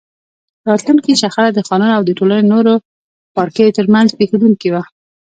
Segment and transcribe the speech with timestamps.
[0.69, 2.73] راتلونکې شخړه د خانانو او د ټولنې نورو
[3.33, 4.81] پاړکیو ترمنځ پېښېدونکې وه.